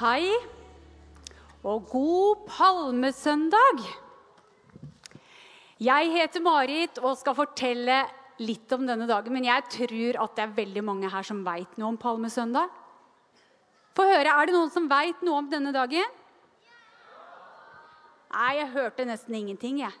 [0.00, 0.32] Hei
[1.60, 3.82] og god palmesøndag.
[5.76, 7.98] Jeg heter Marit og skal fortelle
[8.40, 9.34] litt om denne dagen.
[9.36, 12.70] Men jeg tror at det er veldig mange her som veit noe om palmesøndag.
[13.92, 16.16] Få høre, Er det noen som veit noe om denne dagen?
[18.32, 19.92] Nei, jeg hørte nesten ingenting, jeg.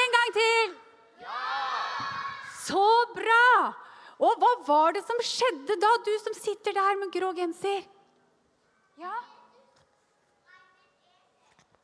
[0.00, 0.74] En gang til!
[2.64, 2.82] Så
[3.14, 3.46] bra!
[4.18, 7.86] Og hva var det som skjedde da, du som sitter der med grå genser?
[8.98, 9.14] Ja?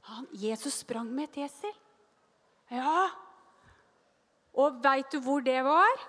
[0.01, 1.75] Han, Jesus sprang med et esel.
[2.75, 3.07] Ja.
[4.55, 6.03] Og veit du hvor det var?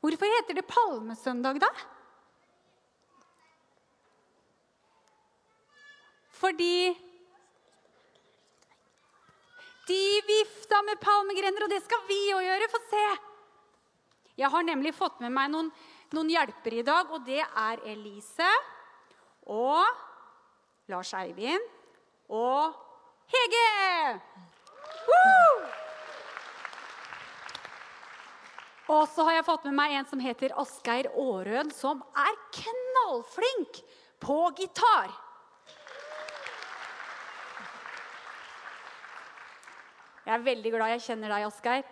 [0.00, 1.70] Hvorfor heter det palmesøndag, da?
[6.38, 6.94] Fordi
[9.88, 12.70] de vifta med palmegrener, og det skal vi òg gjøre.
[12.72, 13.06] Få se.
[14.38, 15.72] Jeg har nemlig fått med meg noen,
[16.16, 18.48] noen hjelpere i dag, og det er Elise
[19.48, 19.84] og
[20.88, 21.64] Lars Eivind
[22.32, 22.76] og
[23.28, 24.16] Hege.
[25.08, 25.68] Woo!
[28.88, 33.82] Og så har jeg fått med meg en som heter Asgeir Aarød, som er knallflink
[34.24, 35.12] på gitar.
[40.24, 41.84] Jeg er veldig glad jeg kjenner deg, Asgeir.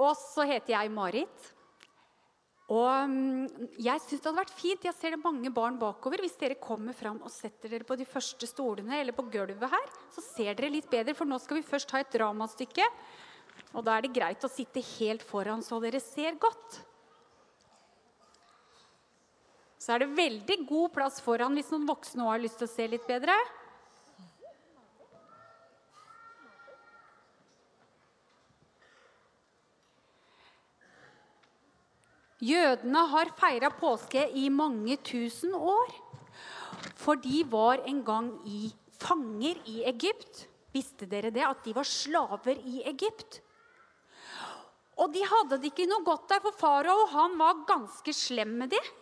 [0.00, 1.53] Og så heter jeg Marit.
[2.72, 4.86] Og mm, jeg syns det hadde vært fint.
[4.88, 6.22] Jeg ser det mange barn bakover.
[6.24, 9.92] Hvis dere kommer fram og setter dere på de første stolene eller på gulvet her,
[10.14, 12.88] så ser dere litt bedre, for nå skal vi først ha et dramastykke.
[13.74, 16.80] Og da er det greit å sitte helt foran så dere ser godt.
[19.76, 22.72] Så er det veldig god plass foran hvis noen voksne òg har lyst til å
[22.72, 23.36] se litt bedre.
[32.44, 35.92] Jødene har feira påske i mange tusen år.
[37.00, 38.68] For de var en gang i
[39.00, 40.44] fanger i Egypt.
[40.74, 41.44] Visste dere det?
[41.46, 43.40] At de var slaver i Egypt.
[45.00, 48.92] Og de hadde det ikke noe godt der, for farao var ganske slem med dem.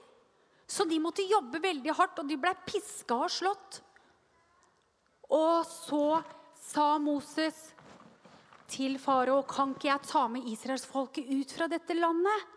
[0.68, 3.82] Så de måtte jobbe veldig hardt, og de ble piska og slått.
[5.32, 6.22] Og så
[6.62, 7.58] sa Moses
[8.72, 12.48] til farao, kan ikke jeg ta med israelsfolket ut fra dette landet?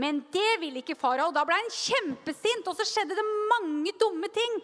[0.00, 1.32] Men det ville ikke farao.
[1.34, 4.58] Da ble han kjempesint, og så skjedde det mange dumme ting.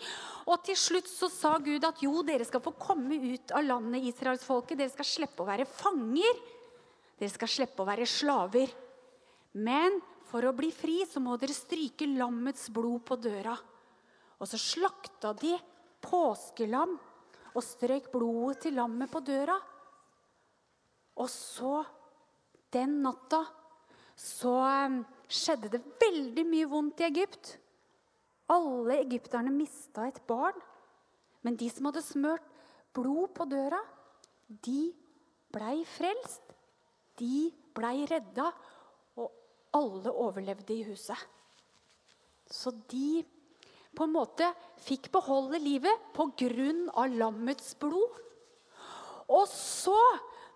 [0.49, 4.07] Og til slutt så sa Gud at jo, dere skal få komme ut av landet,
[4.13, 4.79] israelsfolket.
[4.81, 6.43] Dere skal slippe å være fanger.
[7.19, 8.73] Dere skal slippe å være slaver.
[9.61, 13.57] Men for å bli fri så må dere stryke lammets blod på døra.
[14.37, 15.55] Og så slakta de
[16.05, 16.97] påskelam
[17.57, 19.57] og strøk blodet til lammet på døra.
[21.17, 21.81] Og så,
[22.73, 23.41] den natta,
[24.17, 24.59] så
[25.29, 27.57] skjedde det veldig mye vondt i Egypt.
[28.53, 30.57] Alle egypterne mista et barn.
[31.43, 32.47] Men de som hadde smørt
[32.97, 33.81] blod på døra,
[34.49, 34.93] de
[35.53, 36.43] blei frelst.
[37.17, 38.51] De blei redda,
[39.17, 39.33] og
[39.77, 41.19] alle overlevde i huset.
[42.47, 43.25] Så de
[43.97, 44.47] på en måte
[44.85, 46.11] fikk beholde livet
[46.93, 48.21] av lammets blod.
[49.33, 49.97] Og så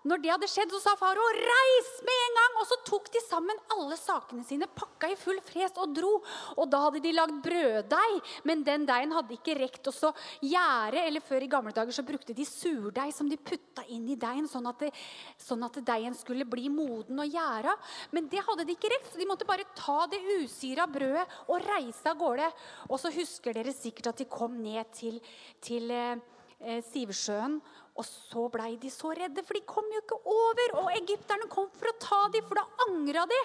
[0.01, 2.57] når det hadde skjedd, så sa farao 'reis med en gang'.
[2.61, 6.13] Og så tok de sammen alle sakene sine, pakka i full fres og dro.
[6.57, 11.05] Og da hadde de lagd brøddeig, men den deigen hadde ikke rekt å gjære.
[11.05, 14.47] Eller før i gamle dager så brukte de surdeig som de putta inn i deigen,
[14.49, 14.91] sånn at, det,
[15.37, 17.77] sånn at deigen skulle bli moden og gjæra.
[18.11, 21.61] Men det hadde de ikke rekt, så de måtte bare ta det usyra brødet og
[21.61, 22.49] reise av gårde.
[22.89, 25.21] Og så husker dere sikkert at de kom ned til,
[25.61, 26.17] til eh,
[26.61, 27.61] eh Sivsjøen.
[27.99, 30.75] Og så blei de så redde, for de kom jo ikke over.
[30.81, 33.39] Og egypterne kom for å ta dem, for da angra de.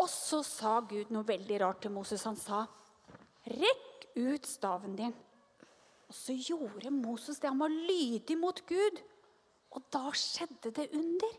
[0.00, 2.24] Og så sa Gud noe veldig rart til Moses.
[2.26, 2.66] Han sa,
[3.46, 5.16] 'Rekk ut staven din.'
[6.10, 7.48] Og så gjorde Moses det.
[7.48, 8.98] Han var lydig mot Gud.
[9.70, 11.36] Og da skjedde det under.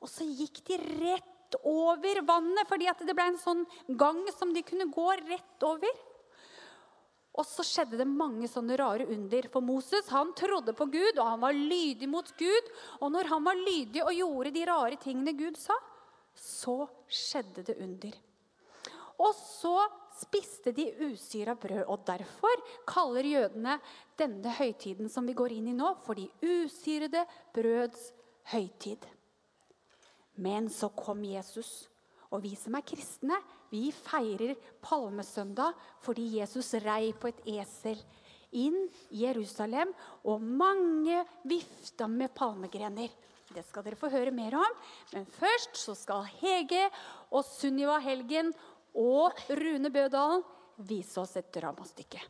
[0.00, 3.66] Og så gikk de rett over vannet, fordi det ble en sånn
[4.00, 5.92] gang som de kunne gå rett over.
[7.32, 9.46] Og så skjedde det mange sånne rare under.
[9.52, 12.68] For Moses han trodde på Gud, og han var lydig mot Gud.
[13.00, 15.78] Og når han var lydig og gjorde de rare tingene Gud sa,
[16.36, 18.18] så skjedde det under.
[19.22, 19.76] Og så
[20.20, 21.86] spiste de usyra brød.
[21.88, 23.78] Og derfor kaller jødene
[24.18, 27.24] denne høytiden som vi går inn i nå, for de usyrede
[27.54, 28.10] brøds
[28.52, 29.08] høytid.
[30.36, 31.88] Men så kom Jesus.
[32.32, 33.36] Og vi som er kristne,
[33.72, 34.54] vi feirer
[34.84, 38.00] palmesøndag fordi Jesus rei på et esel
[38.52, 38.76] inn
[39.10, 39.94] i Jerusalem,
[40.28, 43.08] og mange vifta med palmegrener.
[43.52, 44.76] Det skal dere få høre mer om.
[45.12, 46.84] Men først så skal Hege
[47.32, 48.52] og Sunniva Helgen
[48.96, 50.44] og Rune Bødalen
[50.88, 52.20] vise oss et dramastykke.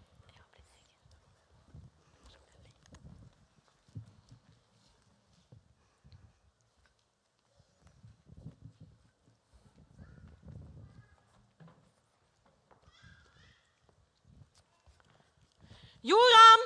[16.03, 16.63] Joram!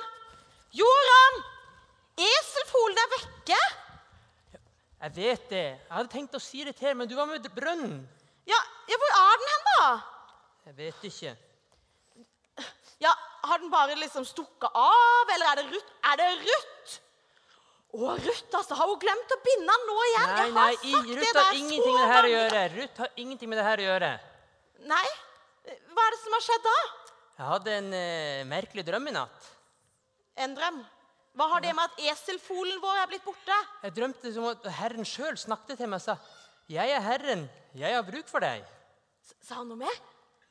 [0.73, 1.35] Joram!
[2.17, 3.59] Eselfolen er vekke!
[4.97, 5.65] Jeg vet det.
[5.77, 7.99] Jeg hadde tenkt å si det til men du var med brønnen.
[8.49, 8.57] Ja,
[8.89, 9.89] ja, hvor er den hen, da?
[10.69, 11.35] Jeg vet ikke.
[13.03, 13.11] Ja,
[13.47, 15.91] Har den bare liksom stukket av, eller er det Ruth?
[16.09, 16.95] Er det Ruth?
[17.93, 18.75] Å, Ruth, altså.
[18.75, 20.33] Har hun glemt å binde den nå igjen?
[20.33, 22.63] Nei, nei, i- Ruth har ingenting med det her å gjøre.
[22.73, 24.09] Ruth har ingenting med det her å gjøre.
[24.89, 25.05] Nei?
[25.93, 26.75] Hva er det som har skjedd da?
[27.37, 29.49] Jeg hadde en eh, merkelig drøm i natt.
[30.41, 30.79] En drøm.
[31.37, 33.57] Hva har det med at eselfolen vår er blitt borte?
[33.83, 36.15] Jeg drømte som at Herren sjøl snakket til meg og sa
[36.69, 37.43] 'Jeg er Herren.
[37.77, 38.65] Jeg har bruk for deg'.
[39.23, 39.99] S- Sa han noe mer?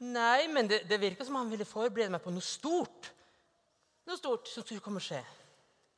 [0.01, 3.11] Nei, men det, det virka som han ville forberede meg på noe stort
[4.07, 4.47] Noe stort.
[4.49, 5.19] som skulle komme skje.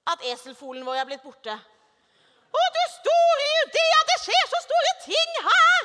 [0.09, 1.53] At eselfolen vår er blitt borte.
[1.53, 5.83] Å, du store Judea, det skjer så store ting her!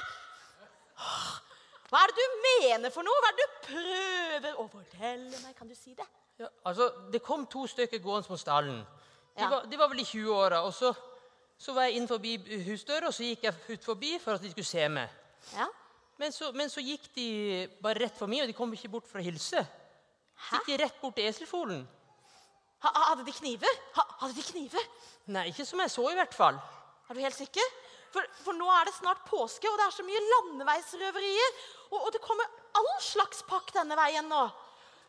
[1.91, 3.19] Hva er det du mener for noe?
[3.21, 5.55] Hva er det du prøver å fortelle meg?
[5.57, 6.05] Kan du si det?
[6.39, 8.85] Ja, altså, Det kom to stykker gående mot stallen.
[9.35, 9.49] De, Ja.
[9.49, 10.63] var, de var vel i 20-åra.
[10.65, 10.93] og så,
[11.57, 14.51] så var jeg inn forbi husdøra, og så gikk jeg ut forbi for at de
[14.51, 15.09] skulle se meg.
[15.53, 15.67] Ja.
[16.17, 19.07] Men så, men så gikk de bare rett for meg, og de kom ikke bort
[19.07, 19.63] for å hilse.
[20.49, 21.87] Så gikk de rett bort til eselfolen.
[22.83, 23.79] Ha, hadde de kniver?
[23.95, 24.85] Ha, hadde de kniver?
[25.27, 26.57] Nei, ikke som jeg så, i hvert fall.
[27.09, 27.63] Er du helt sikker?
[28.13, 31.55] For, for nå er det snart påske, og det er så mye landeveisrøverier.
[31.91, 34.43] Og, og det kommer all slags pakk denne veien nå.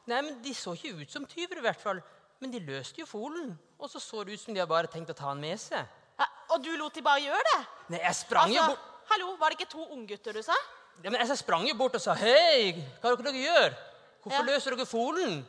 [0.07, 2.03] Nei, men De så ikke ut som tyver, i hvert fall.
[2.41, 3.55] Men de løste jo folen.
[3.79, 5.87] Og så så det ut som de hadde bare tenkt å ta den med seg.
[6.19, 7.61] Ja, og du lot de bare gjøre det?
[7.95, 10.55] Nei, jeg sprang jo Altså, bort hallo, var det ikke to unggutter du sa?
[11.03, 13.75] ja, men jeg sprang jo bort og sa Hei, hva er det dere gjør?
[14.23, 14.47] Hvorfor Ja.
[14.53, 15.45] løser dere folen?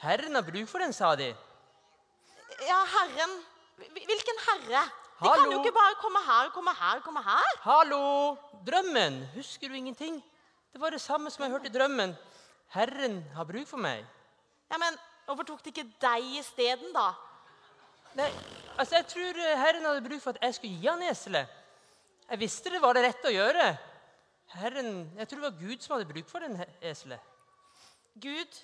[0.00, 1.34] Herren har bruk for den, sa de.
[2.68, 3.34] Ja, herren.
[3.80, 4.84] Hvilken herre?
[5.20, 7.50] De kan jo ikke bare komme her komme her komme her.
[7.64, 8.36] Hallo!
[8.64, 9.26] Drømmen!
[9.34, 10.22] Husker du ingenting?
[10.72, 12.14] Det var det samme som jeg hørte i drømmen.
[12.74, 14.04] Herren har bruk for meg.
[14.70, 17.10] Ja, men hvorfor tok det ikke deg isteden, da?
[18.18, 18.28] Nei,
[18.78, 21.58] altså Jeg tror eh, Herren hadde bruk for at jeg skulle gi han eselet.
[22.30, 23.66] Jeg visste det var det rette å gjøre.
[24.54, 27.20] Herren, Jeg tror det var Gud som hadde bruk for den eselet.
[28.18, 28.58] Gud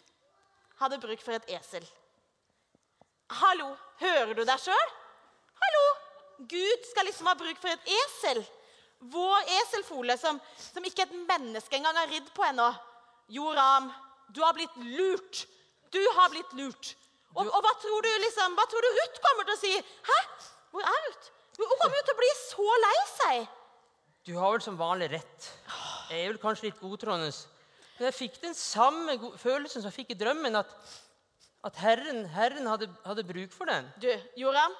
[0.80, 1.86] hadde bruk for et esel.
[3.30, 4.92] Hallo, hører du deg sjøl?
[5.62, 5.84] Hallo!
[6.46, 8.42] Gud skal liksom ha bruk for et esel.
[9.12, 12.68] Vår eselfole, som, som ikke et menneske engang har ridd på ennå.
[13.32, 13.90] Joram,
[14.34, 15.46] du har blitt lurt.
[15.94, 16.94] Du har blitt lurt.
[17.36, 19.72] Og, og hva tror du liksom, hva tror du Ruth kommer til å si?
[20.08, 20.20] Hæ?
[20.72, 21.32] Hvor er Ruth?
[21.56, 23.50] Hun kommer jo til å bli så lei seg.
[24.26, 25.50] Du har vel som vanlig rett.
[26.10, 27.30] Jeg er vel kanskje litt godtroende.
[27.96, 30.72] Men jeg fikk den samme følelsen som jeg fikk i drømmen, at,
[31.64, 33.88] at Herren, herren hadde, hadde bruk for den.
[34.02, 34.10] Du,
[34.40, 34.74] Joram,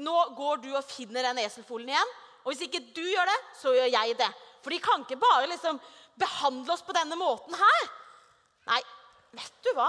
[0.00, 2.14] nå går du og finner den eselfolen igjen.
[2.42, 4.30] Og hvis ikke du gjør det, så gjør jeg det.
[4.62, 5.80] For de kan ikke bare liksom
[6.18, 7.88] behandle oss på denne måten her.
[8.70, 8.80] Nei,
[9.38, 9.88] vet du hva?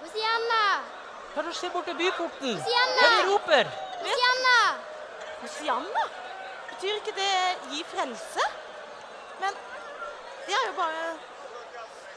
[0.00, 0.62] Hosianna!
[1.30, 2.54] Hva er det som skjer borte i byporten?
[2.56, 3.00] Hosianna!
[3.00, 3.72] Hvem er roper?
[4.00, 4.56] Hosianna!
[5.42, 6.04] Hosianna?
[6.70, 7.34] Betyr ikke det
[7.72, 8.46] gi frelse?
[9.40, 9.58] Men
[10.46, 11.04] det er jo bare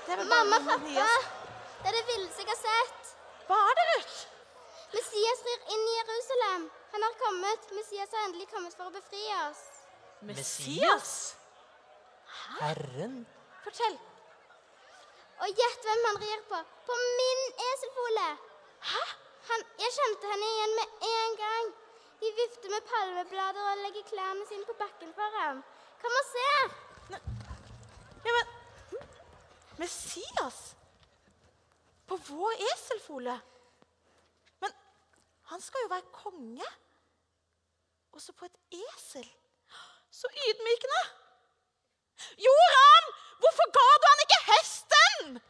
[0.05, 1.09] det er bare Mamma, pappa!
[1.83, 3.11] Det er det villeste jeg har sett.
[3.47, 4.17] Hva er det, Ruth?
[4.93, 6.65] Messias rir inn i Jerusalem.
[6.93, 7.71] Han har kommet.
[7.71, 9.61] Messias har endelig kommet for å befri oss.
[10.29, 11.13] Messias?
[12.59, 13.23] Herren?
[13.63, 13.95] Fortell.
[15.43, 16.59] Og gjett hvem han rir på.
[16.87, 18.27] På min eselfole.
[18.91, 19.03] Hæ?
[19.49, 21.71] Han, jeg kjente henne igjen med en gang.
[22.21, 25.63] De vifter med palmeblader og legger klærne sine på bakken for ham.
[26.03, 26.51] Kom og se!
[28.23, 28.53] Ja, men
[29.81, 30.61] Messias?
[32.07, 33.35] På vår eselfole?
[35.51, 36.69] Han skal jo være konge.
[38.11, 39.27] Og så på et esel.
[40.11, 41.03] Så ydmykende.
[42.45, 43.05] Joram!
[43.41, 45.41] Hvorfor ga du han ikke hesten?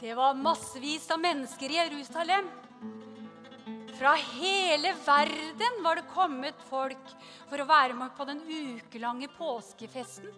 [0.00, 2.46] Det var massevis av mennesker i Jerusalem.
[3.98, 7.10] Fra hele verden var det kommet folk
[7.50, 10.30] for å være med på den ukelange påskefesten.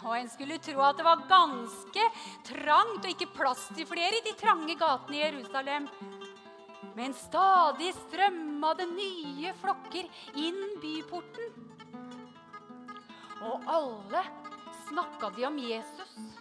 [0.00, 2.06] Og en skulle tro at det var ganske
[2.48, 5.90] trangt og ikke plass til flere i de trange gatene i Jerusalem.
[6.96, 10.08] Men stadig strømma det nye flokker
[10.40, 11.52] inn byporten.
[13.44, 14.24] Og alle
[14.88, 16.31] snakka de om Jesus.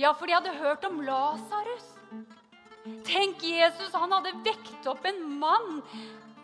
[0.00, 1.88] Ja, for de hadde hørt om Lasarus.
[3.04, 5.82] Tenk, Jesus han hadde vekt opp en mann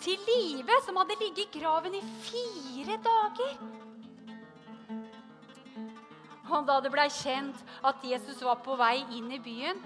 [0.04, 3.54] til live som hadde ligget i graven i fire dager.
[6.46, 9.80] Og da det blei kjent at Jesus var på vei inn i byen,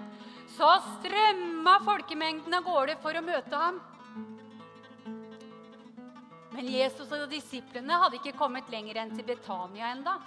[0.51, 3.79] så strømma folkemengden av gårde for å møte ham.
[6.51, 10.19] Men Jesus og disiplene hadde ikke kommet lenger enn til Betania enda.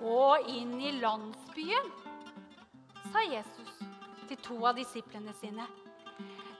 [0.00, 1.90] Gå inn i landsbyen,
[3.12, 3.70] sa Jesus
[4.28, 5.66] til to av disiplene sine.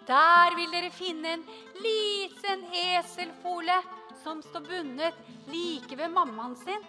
[0.04, 1.44] Der vil dere finne en
[1.80, 3.76] liten eselfole
[4.22, 6.84] som står bundet like ved mammaen sin.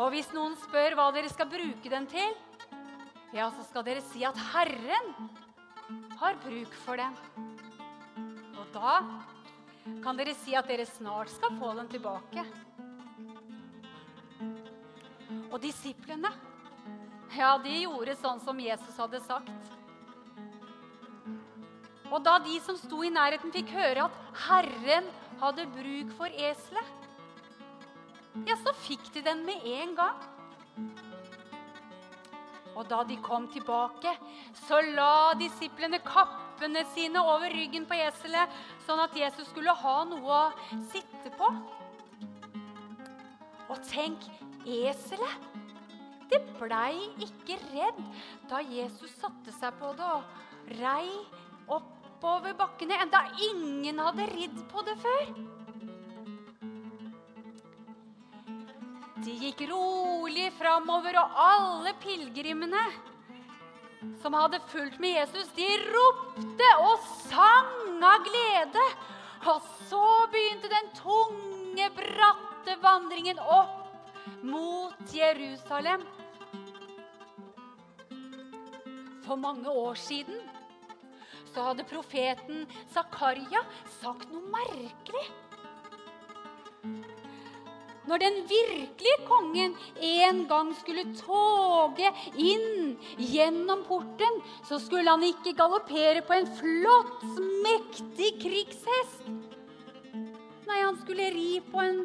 [0.00, 2.36] Og hvis noen spør hva dere skal bruke den til,
[3.32, 5.12] ja, så skal dere si at Herren
[6.20, 7.16] har bruk for den.
[8.56, 8.98] Og da
[10.04, 12.44] kan dere si at dere snart skal få den tilbake.
[15.52, 16.32] Og disiplene,
[17.36, 19.72] ja, de gjorde sånn som Jesus hadde sagt.
[22.12, 24.16] Og da de som sto i nærheten, fikk høre at
[24.46, 25.08] Herren
[25.40, 26.98] hadde bruk for eselet,
[28.48, 30.20] ja, så fikk de den med en gang.
[32.72, 34.12] Og da de kom tilbake,
[34.64, 38.48] så la disiplene kappene sine over ryggen på eselet,
[38.86, 41.52] sånn at Jesus skulle ha noe å sitte på.
[43.72, 44.26] Og tenk,
[44.68, 45.48] eselet
[46.32, 47.98] det blei ikke redd
[48.48, 51.08] da Jesus satte seg på det og rei
[51.72, 55.32] oppover bakkene, enda ingen hadde ridd på det før.
[59.22, 62.84] De gikk rolig framover, og alle pilegrimene
[64.22, 68.86] som hadde fulgt med Jesus, de ropte og sang av glede.
[69.52, 72.51] Og så begynte den tunge, bratte
[72.82, 76.04] vandringen opp mot Jerusalem.
[79.22, 80.40] For mange år siden
[81.54, 83.62] så hadde profeten Zakaria
[84.00, 85.26] sagt noe merkelig.
[88.08, 95.54] Når den virkelige kongen en gang skulle toge inn gjennom porten, så skulle han ikke
[95.56, 97.22] galoppere på en flott,
[97.62, 99.30] mektig krigshest.
[100.66, 102.02] Nei, han skulle ri på en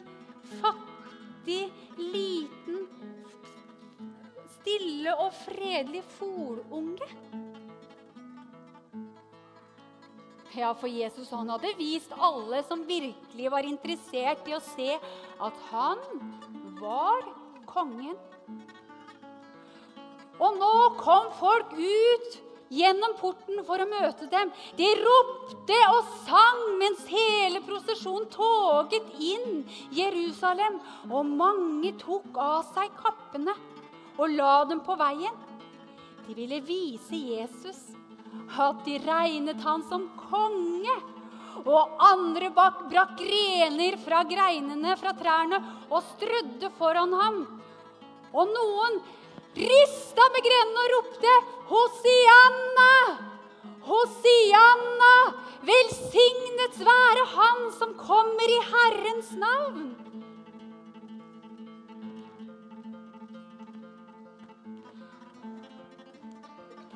[0.62, 2.88] fattig, liten,
[4.58, 7.08] stille og fredelig folunge.
[10.58, 14.96] Ja, for Jesus han hadde vist alle som virkelig var interessert i å se,
[15.38, 16.02] at han
[16.80, 17.28] var
[17.70, 18.18] kongen.
[20.38, 22.42] Og nå kom folk ut
[22.74, 24.52] gjennom porten for å møte dem.
[24.78, 29.64] De ropte og sang mens hele prosesjonen toget inn
[29.96, 30.80] Jerusalem.
[31.12, 33.56] Og mange tok av seg kappene
[34.18, 35.46] og la dem på veien.
[36.28, 37.86] De ville vise Jesus
[38.58, 40.98] at de regnet han som konge.
[41.68, 45.58] Og andre bak brakk grener fra greinene fra trærne
[45.90, 47.40] og strødde foran ham.
[48.36, 49.00] Og noen
[49.58, 51.34] rista med grenene og ropte
[51.72, 52.94] Hosianna!
[53.88, 55.14] Hosianna!
[55.68, 59.88] Velsignet være Han som kommer i Herrens navn!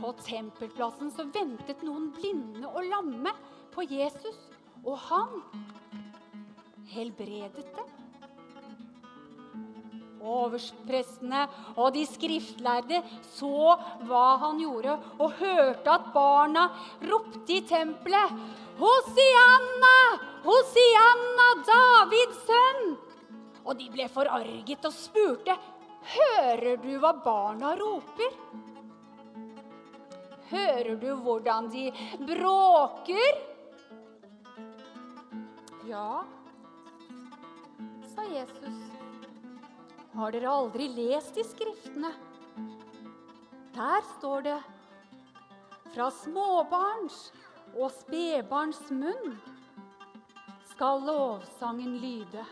[0.02, 3.34] På tempelplassen så ventet noen blinde og lamme
[3.76, 4.40] på Jesus,
[4.82, 5.42] og han
[6.90, 8.01] helbredet dem.
[10.22, 13.02] Overprestene og de skriftlærde
[13.34, 13.76] så
[14.06, 16.68] hva han gjorde, og hørte at barna
[17.10, 18.36] ropte i tempelet
[18.82, 19.96] Hosianna!
[20.46, 22.84] Hosianna, Davids sønn!
[23.66, 25.58] Og de ble forarget og spurte,
[26.02, 28.34] Hører du hva barna roper?
[30.50, 31.92] Hører du hvordan de
[32.26, 33.38] bråker?
[35.88, 36.24] Ja,
[38.16, 38.81] sa Jesus.
[40.12, 42.12] Har dere aldri lest i Skriftene?
[43.72, 44.58] Der står det
[45.94, 47.30] fra småbarns
[47.78, 49.38] og spedbarns munn
[50.74, 52.44] skal lovsangen lyde.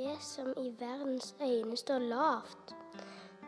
[0.00, 2.74] Det som i verdens øyne står lavt.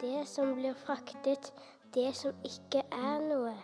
[0.01, 1.53] Det som blir fraktet,
[1.95, 3.55] det som ikke er noe.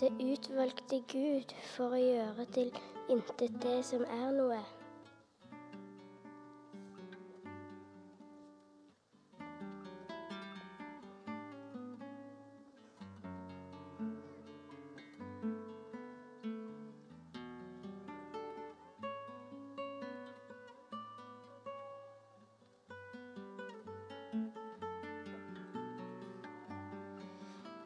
[0.00, 2.72] Det utvalgte Gud for å gjøre til
[3.14, 4.58] intet det som er noe.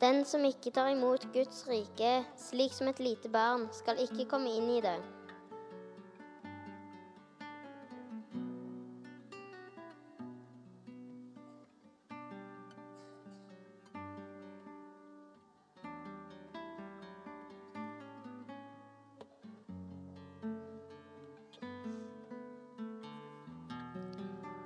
[0.02, 4.50] Den som ikke tar imot Guds rike slik som et lite barn, skal ikke komme
[4.50, 4.98] inn i det.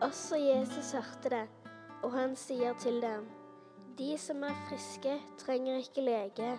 [0.00, 1.46] Også Jesus hørte det,
[2.00, 3.28] og han sier til dem,
[3.98, 6.58] de som er friske, trenger ikke lege,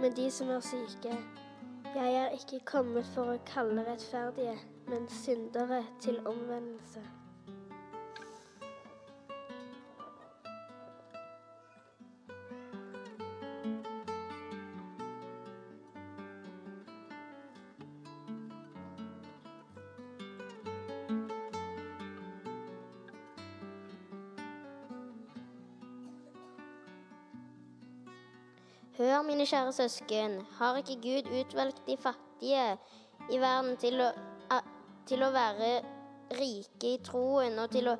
[0.00, 1.16] men de som er syke.
[1.94, 4.56] Jeg er ikke kommet for å kalle rettferdige,
[4.88, 7.19] men syndere til omvendelse.
[29.20, 32.78] Hør, mine kjære søsken, har ikke Gud utvalgt de fattige
[33.30, 34.06] i verden til å,
[35.08, 35.68] til å være
[36.38, 37.98] rike i troen og til å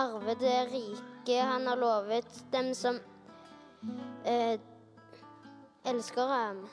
[0.00, 2.96] arve det rike han har lovet dem som
[4.24, 4.56] eh,
[5.84, 6.64] elsker ham?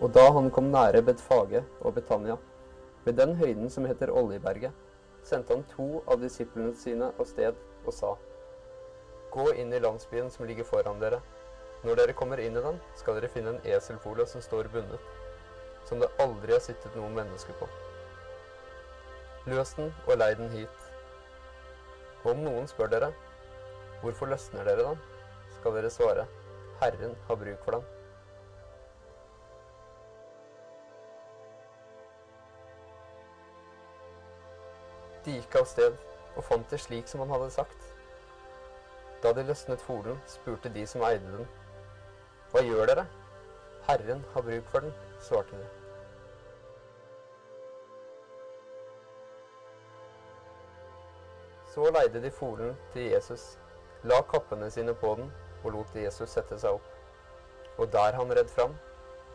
[0.00, 2.36] Og da han kom nære Bedfage og Betania,
[3.04, 4.72] ved den høyden som heter Oljeberget,
[5.26, 8.12] sendte han to av disiplene sine av sted og sa:"
[9.34, 11.18] Gå inn i landsbyen som ligger foran dere.
[11.82, 15.00] Når dere kommer inn i den, skal dere finne en eselfole som står bundet,
[15.84, 17.68] som det aldri har sittet noen menneske på.
[19.46, 20.88] Løs den og lei den hit.
[22.24, 23.12] Og om noen spør dere,
[24.00, 25.06] hvorfor løsner dere den,
[25.58, 26.26] skal dere svare,
[26.80, 27.97] Herren har bruk for den.
[35.28, 35.96] De gikk av sted
[36.38, 37.82] og fant det slik som han hadde sagt.
[39.20, 41.48] Da de løsnet folen, spurte de som eide den.
[42.48, 43.04] Hva gjør dere?
[43.90, 45.66] Herren har bruk for den, svarte de.
[51.74, 53.50] Så leide de folen til Jesus,
[54.08, 55.28] la kappene sine på den
[55.60, 56.88] og lot Jesus sette seg opp.
[57.76, 58.80] Og der han redd fram,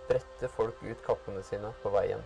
[0.10, 2.26] bredte folk ut kappene sine på veien.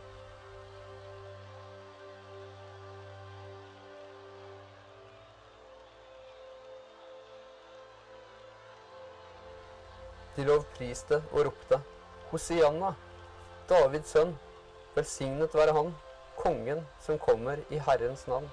[10.37, 11.79] De lovpriste og ropte,
[12.29, 12.91] Hosianna,
[13.69, 14.35] Davids sønn,
[14.93, 15.89] velsignet være han,
[16.37, 18.45] kongen som kommer i Herrens navn.